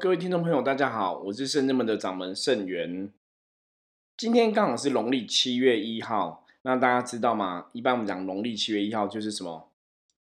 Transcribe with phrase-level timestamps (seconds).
[0.00, 3.10] 各位听众朋友，大家好，我是圣人们的掌门圣元。
[4.16, 7.66] 今天刚好是农历七月一号，那大家知道吗？
[7.72, 9.72] 一般我们讲农历七月一号就是什么？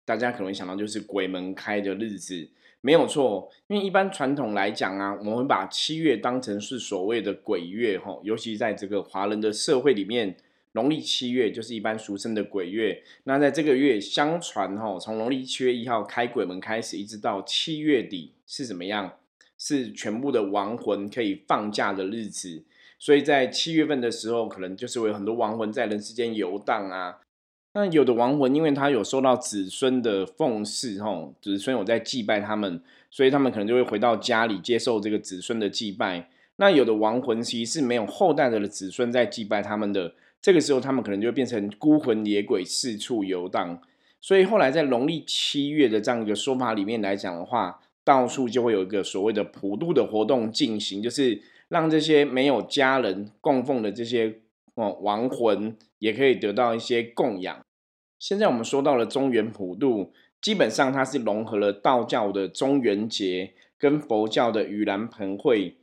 [0.04, 2.50] 大家可能想到就是鬼门开的日子，
[2.82, 3.50] 没有错。
[3.68, 10.36] 因为一般传统来讲啊，我们把七月当成是所谓的鬼月哈，尤其在这个华人的社会里面。
[10.74, 19.18] 农历七月就是一般俗称的鬼月，那在这个月，相传哈，从农历七月一号开鬼门开始，一直到七月底是怎么样？
[19.64, 22.64] 是全部的亡魂可以放假的日子，
[22.98, 27.20] 所以在七月份的时候，可能就是有很多亡魂在人世间游荡啊。
[27.74, 36.28] 那有的亡魂，因为他有受到子孙的奉祀，吼，子孙有在祭拜他们，所以他们可能就会回到家里接受这个子孙的祭拜。
[36.56, 40.14] 那有的亡魂其实是没有后代的子孙在祭拜他们的。
[40.42, 43.80] 这个时候，他们可能就变成孤魂野鬼四处游荡，
[44.20, 54.40] 所以后来在农历七月的这样一个说法里面来讲的话，到处就会有一个所谓的普渡的活动进行，就是让这些没有家人供奉的这些
[54.74, 57.64] 哦亡魂，也可以得到一些供养。
[58.18, 65.76] 现在我们说到了中元普渡，基本上它是融合了道教的中元节跟佛教的盂兰盆会。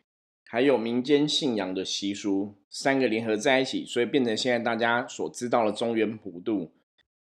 [0.51, 6.71] 还有民间信仰的习俗，三个联合在一起，所以变成现在大家所知道的中原普渡。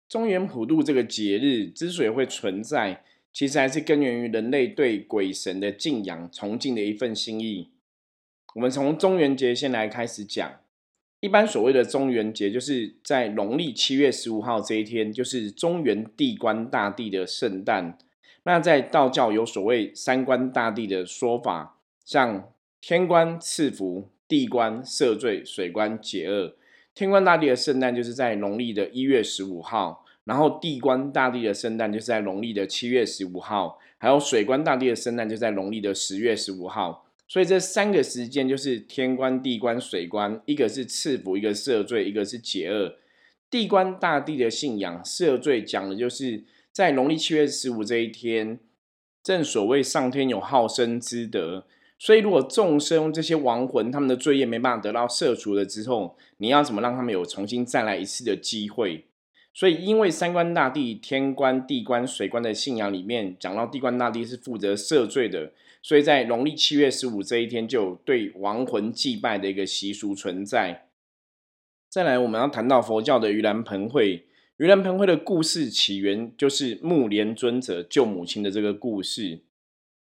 [0.07, 7.69] 中原普渡这个节日之所以会存在，其实还是根源于人类对鬼神的敬仰、崇敬的一份心意。
[8.55, 10.59] 我们从中元节先来开始讲。
[11.19, 17.97] 一般所谓的中元节，就是在农历七月十五号这一天，就是中原地官大帝的圣诞。
[18.43, 22.51] 那在道教有所谓三官大帝的说法，像。
[22.81, 26.55] 天官赐福，地官赦罪，水官解厄。
[26.95, 37.05] 天官大帝的圣诞就是在农历的一月十五号，然后地官大帝的圣诞就是在农历的七月十五号，还有水官大帝的圣诞就在农历的十月十五号。
[37.27, 42.95] 所以这三个时间就是天官、地官、水官，一个是赐福，一个赦罪，一个是解厄。
[43.51, 48.59] 地官大帝的信仰赦罪，讲的就是在农历七月十五这一天，
[49.23, 51.65] 正所谓上天有好生之德。
[51.99, 59.05] 所以，如果众生这些亡魂他们的罪业没办法得到赦除了之后，你要怎么让他们有重新再来一次的机会？
[59.59, 70.87] 所以，因为三官大帝、天官、地官、水官的信仰里面讲到地官大帝是负责赦罪的，所以在农历七月十五这一天就有对亡魂祭拜的一个习俗存在。
[71.89, 74.27] 再来，我们要谈到佛教的盂兰盆会。
[74.57, 79.41] 盂兰盆会的故事起源就是木莲尊者救母亲的这个故事。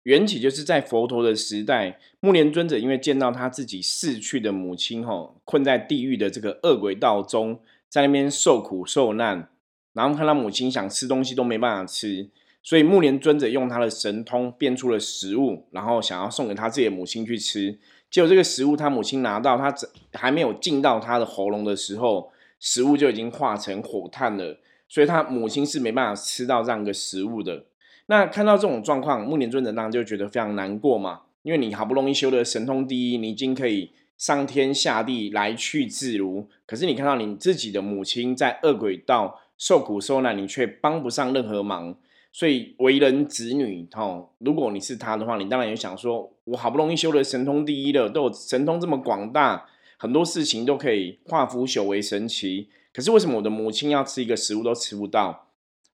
[0.01, 7.59] 缘起就是在佛陀的时代，木莲尊者因为见到他自己逝去的母亲，吼困在地狱的这个恶鬼道中，
[7.95, 9.47] 在那边受苦受难，
[9.93, 12.29] 然后看到母亲想吃东西都没办法吃，
[12.61, 17.79] 所以木莲尊者用他的神通变出了食物，然后想要送给他自己的母亲去吃。
[18.11, 19.73] 结果这个食物他母亲拿到，他
[20.11, 27.63] 还没有进到他的喉咙的时候，食物就已经化成火炭了，所以他母亲是没办法吃到这样一个食物的。
[28.07, 41.95] 那看到这种状况，木莲尊者当然就觉得非常难过嘛，因为你好不容易修的神通第一，你已经可以上天下地来去自如，可是你看到你自己的母亲在恶鬼道受苦受难，你却帮不上任何忙，
[42.31, 49.65] 所以为人子女，哈，如果你是他的话，你当然也想说，我好不容易修的神通第一了，都有神通这么广大，
[49.97, 55.47] 很多事情都可以化腐朽为神奇，可是为什么我的母亲要吃一个食物都吃不到？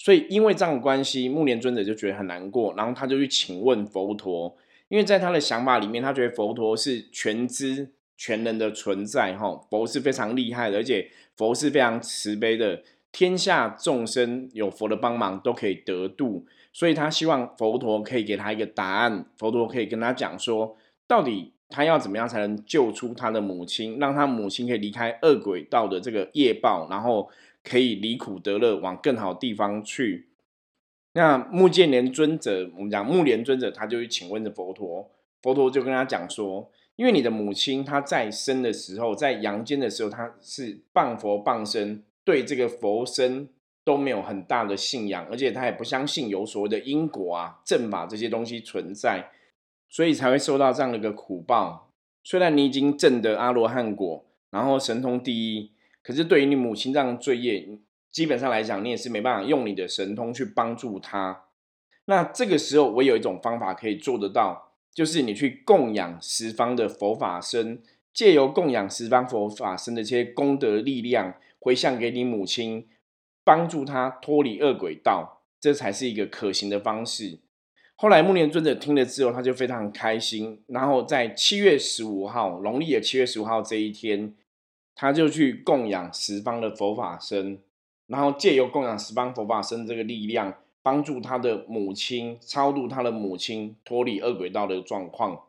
[0.01, 4.55] 所以，因为这样的关系，木莲尊者就觉得很难过，然后他就去请问佛陀。
[4.87, 16.45] 因为在他的想法里面，他觉得佛陀是全知全能的存在，哈，佛是非常厉害的，而且佛是非常慈悲的，天下众生有佛的帮忙都可以得度。
[16.73, 20.75] 所以他希望佛陀可以给他一个答案，佛陀可以跟他讲说，
[21.07, 27.31] 到底他要怎么样才能救出他的母亲，让他母亲可以离开恶鬼道的这个业报，然后。
[27.61, 30.29] 可以离苦得乐，往更好地方去。
[31.11, 35.11] 那木建连尊者，我们讲木莲尊者，他就去请问着佛陀，
[35.41, 43.47] 佛陀就跟他讲说：，因为你的母亲她在生的时候，在阳间的时候，她是谤佛谤身，对这个佛身
[43.85, 49.31] 都没有很大的信仰，而且他也不相信有所谓的因果啊、正法这些东西存在，
[49.87, 51.93] 所以才会受到这样的一个苦报。
[52.21, 55.71] 虽然你已经证得阿罗汉果，然后神通第一。
[56.03, 57.65] 可是，对于你母亲这样罪业，
[58.11, 61.45] 基本上来讲，你也是没办法用你的神通去帮助她。
[62.05, 67.81] 那这个时候，我有一种方法可以做得到，就是你去供养十方的佛法身，
[68.13, 72.87] 借由供养十方佛法身的这些功德力量，回向给你母亲，
[73.43, 77.39] 帮助她脱离恶鬼道，这才是一个可行的方式。
[77.95, 80.63] 后来木莲尊者听了之后，他就非常开心。
[80.67, 84.33] 然后在七月十五号，农历的七月十五号这一天，
[84.95, 87.59] 他就去供养十方的佛法僧，
[88.07, 95.43] 然后借由供养十方佛法僧这个力量，帮助他的母亲超度他的母亲脱离恶鬼道的状况。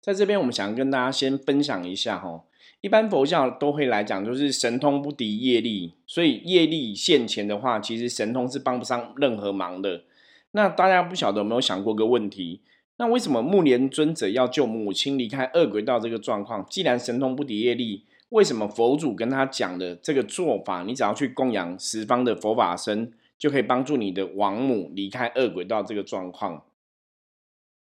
[0.00, 2.42] 在这边，我们想跟大家先分享一下哈。
[2.80, 10.02] 一般佛教都会来讲，就是神通不敌业力，所以业力现前的话，其实神通是帮不上任何忙的。
[10.50, 12.60] 那大家不晓得有没有想过个问题？
[12.96, 16.66] 那为什么木莲尊者要救母亲离开恶鬼道这个状况？
[16.68, 23.12] 既然神通不敌业力，为什么佛祖跟他讲的这个做法，你只要去供养十方的佛法僧，
[23.42, 26.64] 就可以帮助你的王母离开恶鬼道这个状况？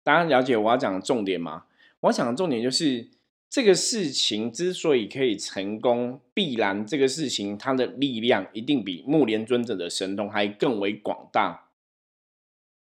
[0.02, 1.66] 大家了解我要讲的重点吗？
[2.00, 3.10] 我要讲的重点就是
[3.50, 11.68] 这个事情之所以可以成功，必然这个事情它的力量一定比木莲尊者的神通还更为广大。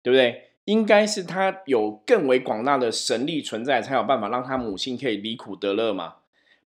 [0.02, 0.50] 对不对？
[0.66, 6.18] 应该是他有更为广大的神力存在，才有办法让他母亲可以离苦得乐嘛。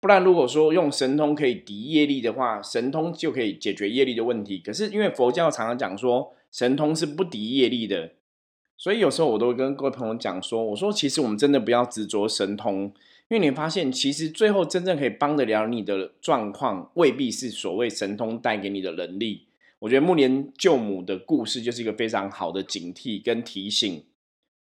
[0.02, 4.58] 不然，如果说用神通可以敌业力的话，神通就可以解决业力的问题。
[4.58, 8.14] 可是，因为佛教常常讲说神通是不敌业力的，
[8.76, 12.92] 所以有时候我都会跟各位朋友讲说：“我说，其实我们真的不要执着神通，
[13.30, 19.46] 因为你发现，其实最后真正可以帮得了你的状况，未必是所谓神通带给你的能力。”
[19.82, 24.04] 我觉得木莲救母的故事就是一个非常好的警惕跟提醒。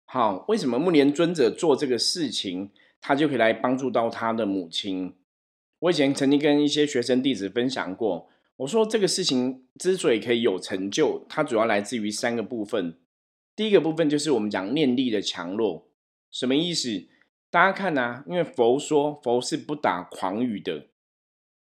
[0.06, 2.70] 好，为什么木莲尊者做这个事情，
[3.08, 5.14] 他就可以来帮助到他的母亲？
[5.78, 12.98] 我以前曾经跟一些学生弟子分享过，我说这个事情之所以可以有成就，它主要来自于三个部分。
[13.56, 15.88] 第一个部分就是我们讲念力的强弱，
[16.32, 17.06] 什么意思？
[17.52, 20.88] 大家看呐，因为佛说佛是不打诳语的，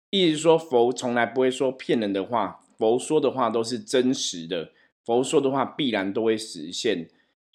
[0.09, 2.63] 意思是说佛从来不会说骗人的话。
[2.75, 4.71] 佛说的话都是真实的，
[5.05, 7.07] 佛说的话必然都会实现。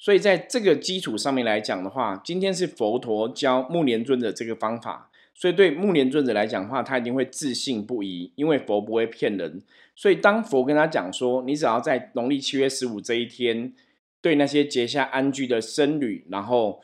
[0.03, 9.63] 所以在这个基础上面来讲的话，今天是佛陀教木莲尊者这个方法，所以对木莲尊者来讲的话，他一定会自信不疑，因为佛不会骗人。
[9.95, 13.75] 所以当佛跟他讲说，你只要在农历七月十五这一天，
[14.23, 16.81] 对那些结下安居的僧侣，然后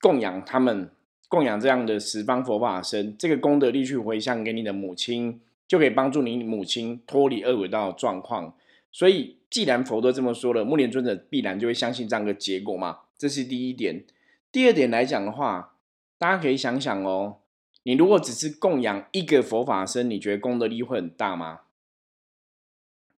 [0.00, 0.90] 供养他们，
[1.28, 5.40] 供养这样的十方佛法僧，这个功德力去回向给你的母亲。
[5.68, 8.54] 就可以帮助你母亲脱离恶鬼道状况，
[8.92, 13.00] 所以既然佛都这么说了，木莲尊者必然就会相信这样的结果嘛。
[13.16, 14.04] 这是第一点。
[14.52, 15.76] 第二点来讲的话，
[16.18, 17.38] 大家可以想想哦，
[17.84, 21.60] 你如果只是供养一个佛法僧，你觉得功德力会很大吗？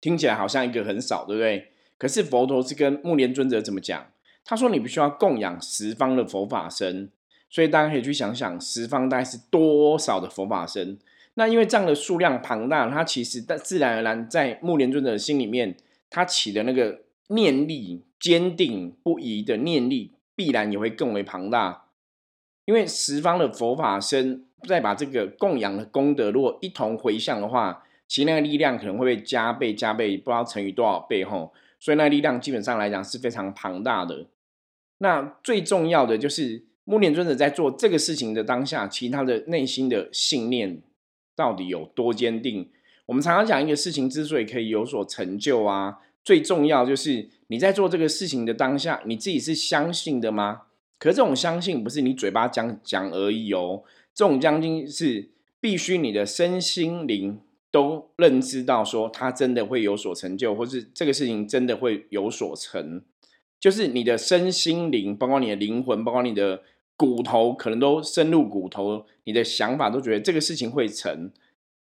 [0.01, 1.73] 听起来好像一个很少，对不对？
[1.99, 4.13] 可是佛陀是跟木莲尊者怎么讲？
[4.45, 7.09] 他说你必须要供养十方的佛法僧，
[7.49, 10.99] 所以大家可以去想想，十方大概是多少的佛法僧？
[11.35, 15.77] 那因为这样的数量庞大，它其实但自然而然在木莲尊者心里面，
[16.09, 21.87] 他起的那个念力坚定不移的念力，必然也会更为庞大。
[22.67, 31.53] 因为十方的佛法僧再把这个供养的功德，如果一同回向的话，其实那个力量可能会被加倍加倍，不知道乘以多少倍吼。
[31.81, 34.27] 所以那力量基本上来讲是非常庞大的。
[34.99, 40.81] 那最重要的就是木莲尊者在做这个事情的当下，其他的内心的信念。
[41.37, 42.69] 到底有多坚定？
[43.07, 50.63] 我们常常讲一个事情之所以可以有所成就啊，最重要就是你在做这个事情的当下，你自己是相信的吗？
[50.99, 53.83] 可是这种相信不是你嘴巴讲讲而已哦，
[54.15, 55.29] 这种将近是
[55.61, 63.03] 必须你的身心灵都认知到，说它真的会有所成就，或是这个事情真的会有所成，
[63.61, 66.63] 就是你的身心灵，包括你的灵魂，包括你的。
[67.05, 71.31] 骨头可能都深入骨头，你的想法都觉得这个事情会成，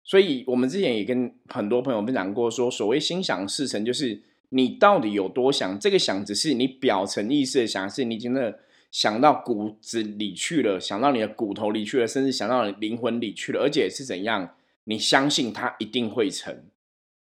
[0.02, 8.58] 所以我们之前也跟很多朋友分享过，说所谓心想事成，就是你到底有多想，这个想只是你表层意识的想，是你真的
[8.90, 16.64] 想到骨子里去了，想到你的骨头里去了，甚至想到你灵魂里去了，而且是怎样，你相信它一定会成，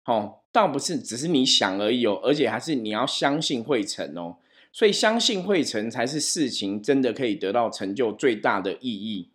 [0.05, 4.37] 哦，倒不是只是你想而已哦，而且还是你要相信会成哦。
[4.73, 9.31] 所以相信会成才是事情真的可以得到成就最大的意义。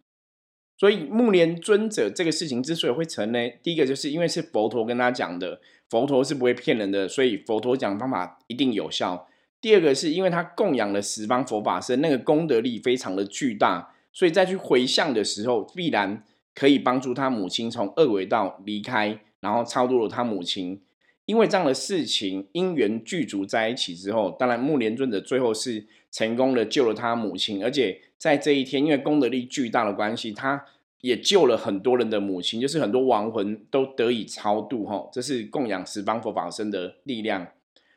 [0.75, 9.27] 所以木莲尊者这个事情之所以会成呢，第一个就是因为是佛陀跟他讲的，佛陀是不会骗人的，所以佛陀讲方法一定有效。
[9.59, 20.81] 第二个是因为他供养了十方佛法僧，那个功德力非常的巨大，所以在去回向的时候，必然可以帮助他母亲从恶鬼道离开，然后超度了他母亲。
[21.27, 30.63] 因为这样的事情因缘具足在一起之后，当然木莲尊者最后是成功的救了他母亲，而且在这一天，因为功德力巨大的关系，他
[31.01, 35.09] 也救了很多人的母亲，就是很多亡魂都得以超度哈。
[35.11, 37.45] 这是供养十方佛法僧的力量。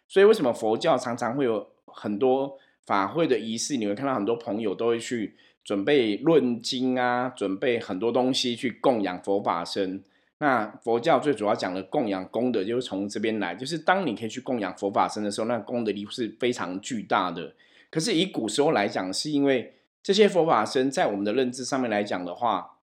[0.09, 10.03] 所以为什么佛教常常会有很多法会的仪式，你会看到很多朋友都会去准备论经啊，准备很多东西去供养佛法僧。
[10.41, 17.55] 那佛教最主要讲的供养功德，就是从这边来，就是当你可以去供养佛法僧的时候，那功德力是非常巨大的。
[17.91, 22.79] 可是以古时候来讲，是因为这些佛法僧在我们的认知上面来讲的话，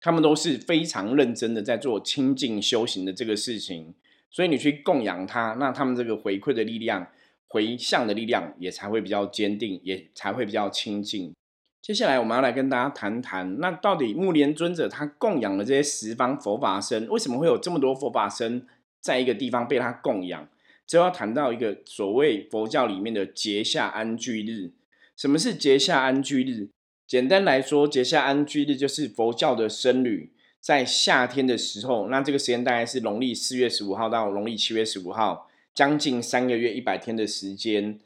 [0.00, 3.94] 他们都是非常认真的在做清净修行的这个事情，
[4.30, 7.06] 所以你去供养他，那他们这个回馈的力量、
[7.46, 11.34] 回向的力量也才会比较坚定，也才会比较清净。
[11.82, 18.66] 接下来我们要来跟大家谈谈，那到底木莲尊者他供养的这些十方佛法僧，为什么会有这么多佛法僧
[19.00, 20.48] 在一个地方被他供养？
[20.86, 24.72] 就要谈到一个所谓佛教里面的节下安居日。
[25.16, 26.68] 什么是节下安居日？
[27.06, 37.98] 简单来说，节下安居日就是佛教的僧侣在夏天的时候，那这个时间大概是农历四月十五号到农历七月十五号，将近三个月一百天的时间。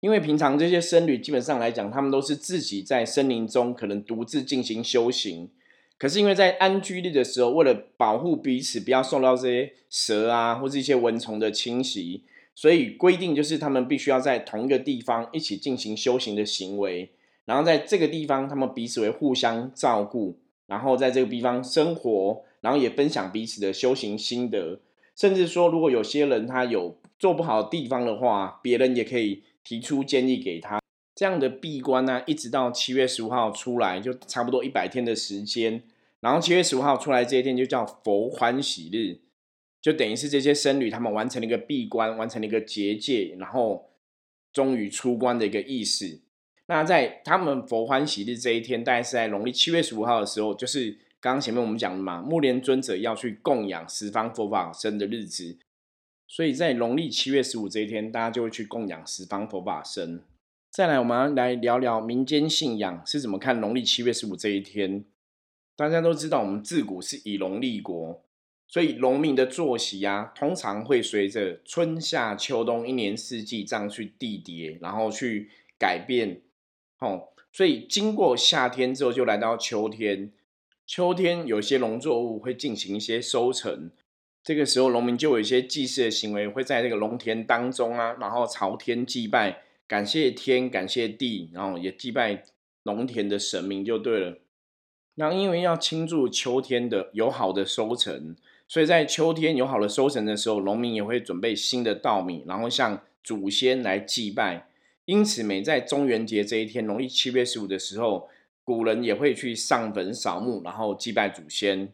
[0.00, 5.50] 因为平常这些僧侣基本上来讲，他们都是自己在森林中可能独自进行修行。
[5.98, 12.22] 可是因为在安居日的时候，为了保护彼此，不要受到这些蛇啊或是一些蚊虫的侵袭，
[12.54, 17.10] 所以规定就是他们必须要在同一个地方一起进行修行的行为。
[17.44, 24.78] 然后在这个地方，他们彼此会互相照顾，然后在这个地方生活，然后也分享彼此的修行心得。
[25.16, 29.42] 甚至说，如果有些人他有做不好的地方的话，别人也可以。
[29.68, 30.80] 提出建议给他，
[31.14, 35.82] 这样的闭关呢，一直到七月十五号出来，就差不多一百天的时间。
[36.20, 39.20] 然后七月十五号出来这一天就叫佛欢喜日，
[39.82, 43.90] 就等于是这些僧侣他们完成了一个闭关，完成了一个结界，然后
[44.54, 46.22] 终于出关的一个意思。
[46.68, 55.58] 那在他们佛欢喜日这一天，大概是在农历七月十五号的时候，就是刚刚前面我们讲的嘛，木莲尊者要去供养十方佛法僧的日子。
[56.28, 60.20] 所以在农历七月十五这一天，大家就会去供养十方佛法僧。
[60.70, 65.06] 再来，我们来聊聊民间信仰是怎么看农历七月十五这一天。
[65.74, 68.22] 大家都知道，我们自古是以农立国，
[68.66, 76.42] 所以农民的作息啊，通常会随着春夏秋冬一年四季这样去递叠，然后去改变。
[76.98, 80.30] 哦，所以经过夏天之后，就来到秋天。
[80.86, 83.90] 秋天有些农作物会进行一些收成。
[84.48, 92.42] 这个时候，农民就有一些祭祀的行为，会在这个农田当中啊，然后朝天祭拜，感谢天，感谢地，然后也祭拜
[92.84, 94.38] 农田的神明就对了。
[95.16, 98.34] 那因为要庆祝秋天的有好的收成，
[98.66, 104.70] 所以在秋天有好的收成的时候，农民也会准备新的稻米，然后向祖先来祭拜。
[105.04, 108.30] 因此，每在中元节这一天，农历七月十五的时候，
[108.64, 111.92] 古人也会去上坟扫墓，然后祭拜祖先。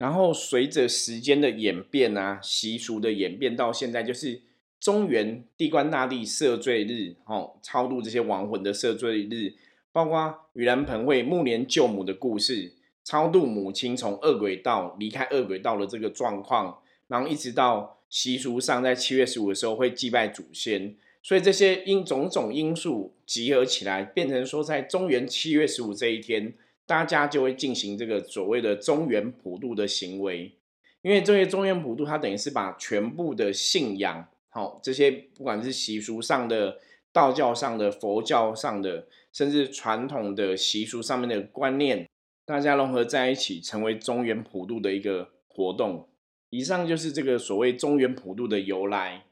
[0.00, 4.40] 然后随着时间的演变啊，习俗的演变，到现在就是
[4.80, 9.52] 中原地官大帝赦罪日，哦，超度这些亡魂的赦罪日，
[9.92, 12.72] 包括盂兰盆会暮年救母的故事，
[13.04, 16.78] 超度母亲从恶鬼道离开恶鬼道的这个状况，
[17.08, 26.54] 然后一直到习俗上在七月十五的时候会祭拜祖先，所以这些因种种因素集合起来，变成说在中原七月十五这一天。
[26.90, 30.56] 大家就会进行这个所谓的中原普渡的行为，
[31.02, 36.80] 因为这些中原普渡，它等于是把全部的信仰，好这些不管是习俗上的、
[37.12, 42.08] 道教上的、佛教上的，甚至传统的习俗上面的观念，
[42.44, 46.08] 大家融合在一起，成为中原普渡的一个活动。
[46.48, 49.26] 以上就是这个所谓中原普渡的由来，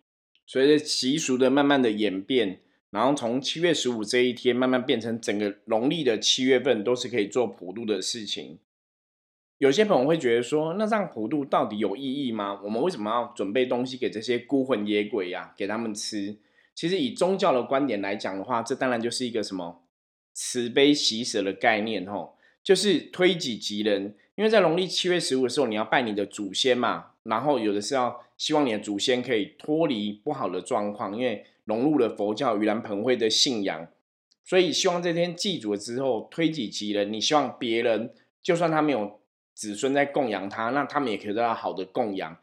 [0.46, 2.60] 随着习俗的慢慢的演变。
[2.90, 8.58] 然后从七月十五这一天慢慢变成整个农历的七月份都是可以做普渡的事情。
[9.58, 12.60] 有些朋友会觉得说，那这样普渡到底有意义吗？
[12.62, 16.38] 我们为什么要准备东西给这些孤魂野鬼呀，给他们吃？
[16.74, 19.82] 其实以宗教的观点来讲的话，这当然就是一个什么
[20.32, 24.14] 慈悲喜舍的概念吼，就是推己及人。
[24.38, 31.44] 因为在农历七月十五的时候，你要拜你的祖先嘛，然后有的是要希望你的祖先可以脱离不好的状况，因为。
[31.68, 33.86] 融入了佛教盂兰盆会的信仰，
[34.42, 37.12] 所以希望这天祭祖之后推己及人。
[37.12, 38.10] 你希望别人
[38.42, 39.20] 就算他没有
[39.52, 42.34] 子孙在供养他，那他们也可以得到好的供养。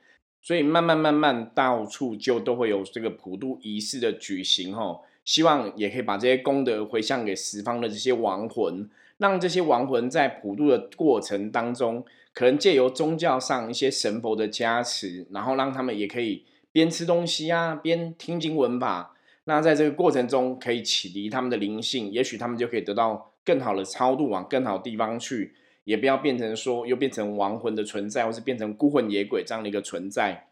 [0.44, 8.88] 所以慢慢慢慢到处就都会有这个普渡仪式的举行吼，希望也可以把这些功德回向给十方的这些亡魂，
[9.18, 19.16] 让这些亡魂在普渡的过程当中，可能借由宗教上一些神佛的加持，然后让他们也可以边吃东西啊，边听经闻法。
[19.46, 25.54] 那在这个过程中，可以启迪他们的灵性，也许他们就可以得到更好的超度，往更好的地方去，
[25.84, 30.48] 也不要变成说又变成亡魂的存在，或是变成孤魂野鬼这样的一个存在。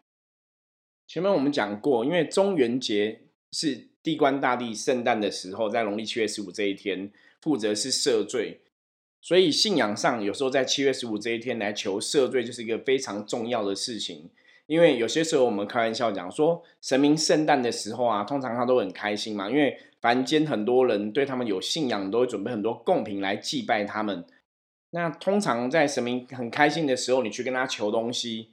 [1.07, 7.11] 前面我们讲过，因为中元节是地官大帝圣诞的时候，在农历七月十五这一天，
[7.43, 8.61] 负责是赦罪。
[9.21, 14.29] 所以信仰上，有时候在七月十五这一天来求赦罪，就是一个非常重要的事情。
[14.65, 24.25] 因为有些时候我们开玩笑讲说，神明圣诞的时候啊，通常他都很开心嘛，因为凡间很多人对他们有信仰，都会准备很多贡品来祭拜他们。
[24.91, 28.49] 那通常在神明很开心的时候，你去跟他求东西，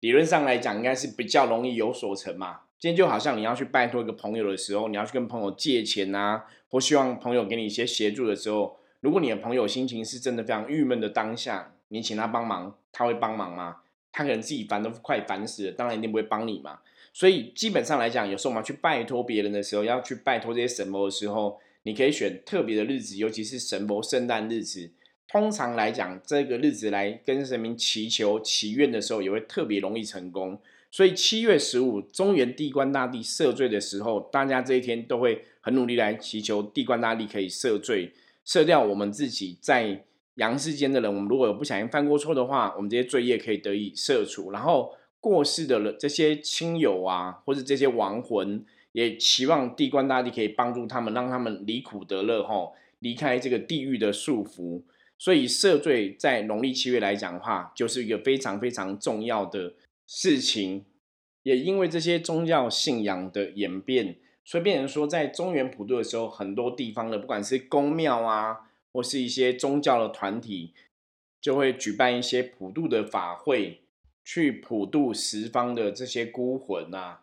[0.00, 2.60] 理论上来讲，应该是比较容易有所成嘛。
[2.78, 8.78] 今天就好像你要去拜托一个朋友的时候，你要去跟朋友借钱啊，或希望朋友给你一些协助的时候。
[9.00, 13.76] 如果你的朋友心情是真的非常郁闷的当下，你请他帮忙，他会帮忙吗？
[14.10, 16.80] 他可能自己烦都快烦死了，当然一定不会帮你嘛。
[17.12, 24.90] 所以基本上来讲，有时候我们去拜托别人的时候，要去拜托这些神佛的时候，你可以选特别的日子，尤其是神佛圣诞日子。
[25.28, 30.58] 通常来讲，这个日子来跟神明祈求祈愿的时候，也会特别容易成功。
[30.90, 38.12] 所以七月十五，中原地官大帝赦罪的时候，大家这一天都会很努力来祈求地官大帝可以赦罪。
[38.46, 40.04] 赦掉我们自己在
[40.36, 44.52] 阳世间的人，我们如果有不小心犯过错的话，我们这些罪业可以得以赦除。
[44.52, 54.82] 然后过世的人这些亲友啊，或者这些亡魂，也期望地官大帝可以帮助他们，让他们离苦得乐，吼，离开这个地狱的束缚。
[55.18, 59.72] 所以赦罪在农历七月来讲的话，就是一个非常非常重要的
[60.06, 60.84] 事情。
[61.42, 64.18] 也因为这些宗教信仰的演变。
[64.44, 70.72] 所以，变成说，在中原普渡的时候，很多地方的不管是宫庙啊，或是一些宗教的团体，
[71.40, 73.82] 就会举办一些普渡的法会，
[74.24, 77.22] 去普渡十方的这些孤魂啊，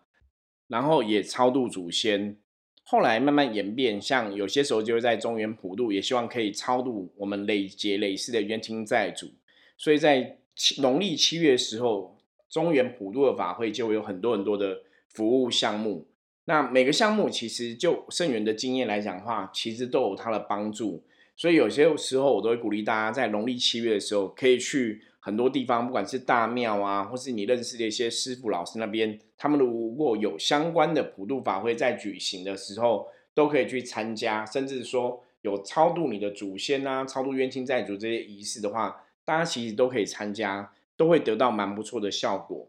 [0.68, 2.38] 然后也超度祖先。
[2.84, 9.32] 后来慢慢演变，像有些时候就会在中原普渡，也希望可以超度我们累劫累世的冤亲债主。
[9.78, 10.40] 所以在
[10.80, 12.18] 农历七月时候，
[12.54, 16.06] 中原普渡的法会就有很多很多的服务项目。
[16.46, 21.04] 那每个项目其实就圣元的经验来讲的话，其实都有它的帮助。
[21.36, 34.46] 所以有些时候我都会鼓励大家在农历七月的时候，可以去很多地方，不管是大庙啊，或是你认识的一些师傅老师那边，他们如果有相关的普渡法会在举行的时候，都可以去参加。
[34.46, 42.68] 甚至说有超度你的祖先啊，超度冤亲债主这些仪式的话，大家其实都可以参加，都会得到蛮不错的效果。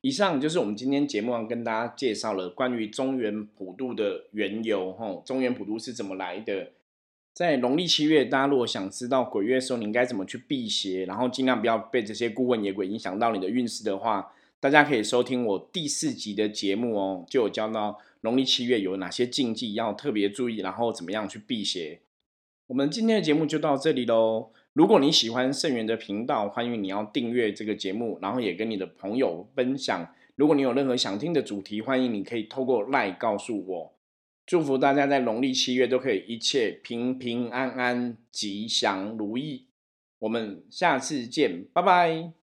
[0.00, 6.72] 以上就是我们今天节目上跟大家介绍了关于中原普渡的缘由，吼，中原普渡是怎么来的？
[7.32, 22.00] 在农历七月，大家如果想知道鬼月的时候你应该怎么去辟邪，然后尽量不要被这些孤魂野鬼影响到你的运势的话，大家可以收听我第四集的节目哦，就有教到农历七月有哪些禁忌要特别注意，然后怎么样去辟邪。
[22.66, 24.50] 我们今天的节目就到这里喽。
[24.74, 30.12] 如果你喜欢盛元的频道，欢迎你要订阅这个节目，然后也跟你的朋友分享。
[30.34, 33.94] 如果你有任何想听的主题，欢迎你可以透过赖告诉我。
[34.44, 39.68] 祝福大家在农历七月都可以一切平平安安、吉祥如意。
[40.18, 42.43] 我们下次见，拜拜。